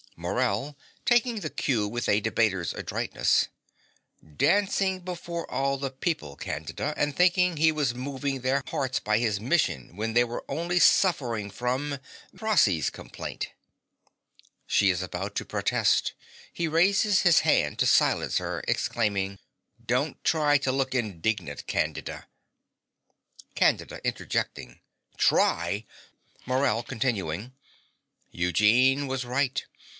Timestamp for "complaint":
12.91-13.49